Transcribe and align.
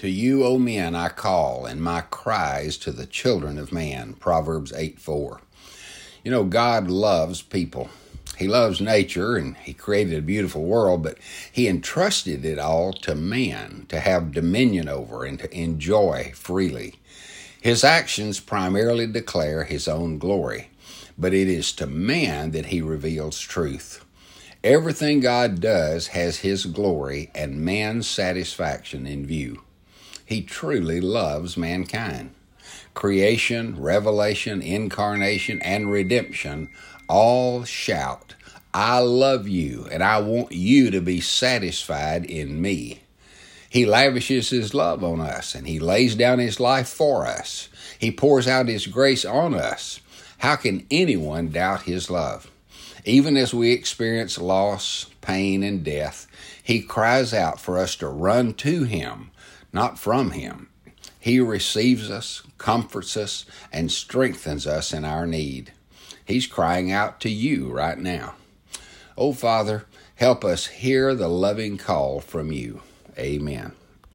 To 0.00 0.08
you, 0.08 0.46
O 0.46 0.56
men, 0.56 0.94
I 0.94 1.10
call, 1.10 1.66
and 1.66 1.82
my 1.82 2.00
cries 2.00 2.78
to 2.78 2.90
the 2.90 3.04
children 3.04 3.58
of 3.58 3.70
man. 3.70 4.14
Proverbs 4.14 4.72
8 4.72 4.98
4. 4.98 5.42
You 6.24 6.30
know, 6.30 6.44
God 6.44 6.88
loves 6.88 7.42
people. 7.42 7.90
He 8.38 8.48
loves 8.48 8.80
nature 8.80 9.36
and 9.36 9.58
He 9.58 9.74
created 9.74 10.16
a 10.16 10.22
beautiful 10.22 10.64
world, 10.64 11.02
but 11.02 11.18
He 11.52 11.68
entrusted 11.68 12.46
it 12.46 12.58
all 12.58 12.94
to 12.94 13.14
man 13.14 13.84
to 13.90 14.00
have 14.00 14.32
dominion 14.32 14.88
over 14.88 15.26
and 15.26 15.38
to 15.38 15.54
enjoy 15.54 16.32
freely. 16.34 16.94
His 17.60 17.84
actions 17.84 18.40
primarily 18.40 19.06
declare 19.06 19.64
His 19.64 19.86
own 19.86 20.16
glory, 20.16 20.70
but 21.18 21.34
it 21.34 21.46
is 21.46 21.72
to 21.72 21.86
man 21.86 22.52
that 22.52 22.66
He 22.66 22.80
reveals 22.80 23.38
truth. 23.38 24.02
Everything 24.64 25.20
God 25.20 25.60
does 25.60 26.06
has 26.06 26.38
His 26.38 26.64
glory 26.64 27.30
and 27.34 27.60
man's 27.60 28.08
satisfaction 28.08 29.06
in 29.06 29.26
view. 29.26 29.60
He 30.30 30.42
truly 30.42 31.00
loves 31.00 31.56
mankind. 31.56 32.30
Creation, 32.94 33.82
revelation, 33.82 34.62
incarnation, 34.62 35.60
and 35.60 35.90
redemption 35.90 36.70
all 37.08 37.64
shout, 37.64 38.36
I 38.72 39.00
love 39.00 39.48
you, 39.48 39.88
and 39.90 40.04
I 40.04 40.20
want 40.20 40.52
you 40.52 40.92
to 40.92 41.00
be 41.00 41.20
satisfied 41.20 42.24
in 42.24 42.62
me. 42.62 43.00
He 43.68 43.84
lavishes 43.84 44.50
His 44.50 44.72
love 44.72 45.02
on 45.02 45.20
us, 45.20 45.56
and 45.56 45.66
He 45.66 45.80
lays 45.80 46.14
down 46.14 46.38
His 46.38 46.60
life 46.60 46.88
for 46.88 47.26
us. 47.26 47.68
He 47.98 48.12
pours 48.12 48.46
out 48.46 48.68
His 48.68 48.86
grace 48.86 49.24
on 49.24 49.52
us. 49.52 49.98
How 50.38 50.54
can 50.54 50.86
anyone 50.92 51.48
doubt 51.48 51.82
His 51.82 52.08
love? 52.08 52.48
Even 53.04 53.36
as 53.36 53.52
we 53.52 53.72
experience 53.72 54.38
loss, 54.38 55.06
pain, 55.22 55.64
and 55.64 55.82
death, 55.82 56.28
He 56.62 56.82
cries 56.82 57.34
out 57.34 57.60
for 57.60 57.78
us 57.78 57.96
to 57.96 58.06
run 58.06 58.54
to 58.54 58.84
Him 58.84 59.32
not 59.72 59.98
from 59.98 60.32
Him. 60.32 60.68
He 61.18 61.38
receives 61.38 62.10
us, 62.10 62.42
comforts 62.58 63.16
us, 63.16 63.44
and 63.72 63.92
strengthens 63.92 64.66
us 64.66 64.92
in 64.92 65.04
our 65.04 65.26
need. 65.26 65.72
He's 66.24 66.46
crying 66.46 66.90
out 66.90 67.20
to 67.20 67.30
you 67.30 67.70
right 67.70 67.98
now. 67.98 68.34
Oh, 69.16 69.32
Father, 69.32 69.86
help 70.14 70.44
us 70.44 70.66
hear 70.66 71.14
the 71.14 71.28
loving 71.28 71.76
call 71.76 72.20
from 72.20 72.52
you. 72.52 72.82
Amen. 73.18 73.72